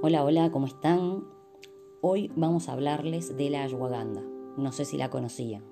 [0.00, 1.24] Hola, hola, ¿cómo están?
[2.02, 4.22] Hoy vamos a hablarles de la ashwagandha.
[4.56, 5.64] No sé si la conocían.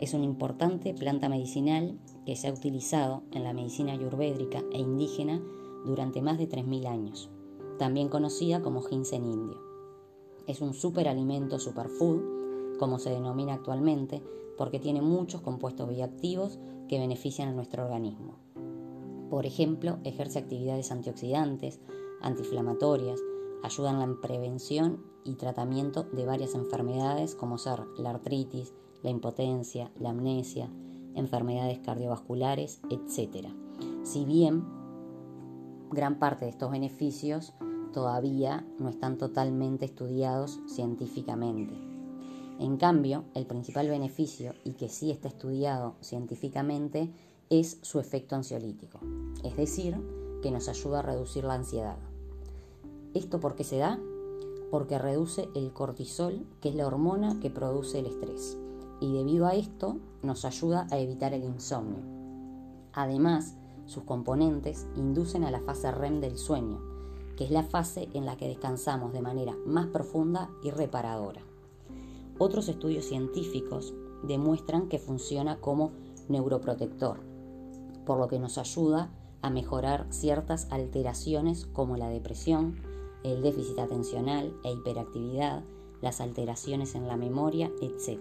[0.00, 5.40] Es una importante planta medicinal que se ha utilizado en la medicina ayurvédica e indígena
[5.86, 7.30] durante más de 3.000 años,
[7.78, 9.62] también conocida como ginseng indio.
[10.48, 14.20] Es un superalimento superfood, como se denomina actualmente,
[14.56, 16.58] porque tiene muchos compuestos bioactivos
[16.88, 18.34] que benefician a nuestro organismo.
[19.30, 21.78] Por ejemplo, ejerce actividades antioxidantes,
[22.20, 23.20] antiinflamatorias,
[23.62, 28.72] ayudan en la prevención y tratamiento de varias enfermedades como ser la artritis,
[29.02, 30.70] la impotencia, la amnesia,
[31.14, 33.48] enfermedades cardiovasculares, etc.
[34.04, 34.64] Si bien
[35.90, 37.54] gran parte de estos beneficios
[37.92, 41.74] todavía no están totalmente estudiados científicamente.
[42.58, 47.10] En cambio, el principal beneficio, y que sí está estudiado científicamente,
[47.50, 49.00] es su efecto ansiolítico,
[49.44, 49.96] es decir,
[50.42, 51.96] que nos ayuda a reducir la ansiedad.
[53.18, 53.98] ¿Esto por qué se da?
[54.70, 58.56] Porque reduce el cortisol, que es la hormona que produce el estrés,
[59.00, 61.98] y debido a esto nos ayuda a evitar el insomnio.
[62.92, 66.80] Además, sus componentes inducen a la fase REM del sueño,
[67.36, 71.42] que es la fase en la que descansamos de manera más profunda y reparadora.
[72.38, 75.90] Otros estudios científicos demuestran que funciona como
[76.28, 77.18] neuroprotector,
[78.06, 79.10] por lo que nos ayuda
[79.42, 82.87] a mejorar ciertas alteraciones como la depresión,
[83.24, 85.64] el déficit atencional e hiperactividad,
[86.00, 88.18] las alteraciones en la memoria, etc.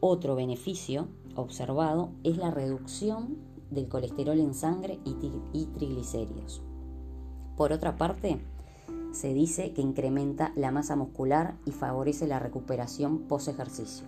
[0.00, 3.36] Otro beneficio observado es la reducción
[3.70, 6.62] del colesterol en sangre y, triglicéridos.
[7.56, 8.40] Por otra parte,
[9.12, 14.06] se dice que incrementa la masa muscular y favorece la recuperación post ejercicio,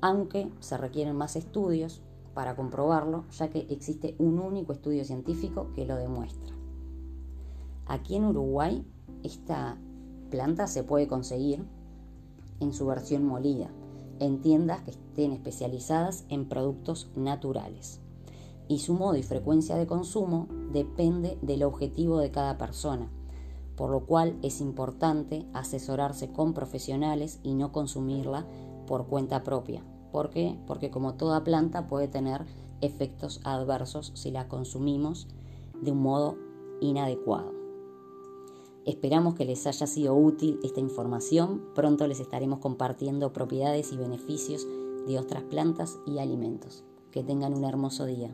[0.00, 2.02] aunque se requieren más estudios
[2.34, 6.54] para comprobarlo, ya que existe un único estudio científico que lo demuestra.
[7.86, 8.84] Aquí en Uruguay
[9.22, 9.78] esta
[10.30, 11.64] planta se puede conseguir
[12.60, 13.70] en su versión molida,
[14.18, 18.00] en tiendas que estén especializadas en productos naturales.
[18.68, 23.08] Y su modo y frecuencia de consumo depende del objetivo de cada persona,
[23.76, 28.46] por lo cual es importante asesorarse con profesionales y no consumirla
[28.86, 29.84] por cuenta propia.
[30.10, 30.58] ¿Por qué?
[30.66, 32.46] Porque como toda planta puede tener
[32.80, 35.28] efectos adversos si la consumimos
[35.80, 36.36] de un modo
[36.80, 37.65] inadecuado.
[38.86, 41.60] Esperamos que les haya sido útil esta información.
[41.74, 44.64] Pronto les estaremos compartiendo propiedades y beneficios
[45.08, 46.84] de otras plantas y alimentos.
[47.10, 48.30] Que tengan un hermoso día.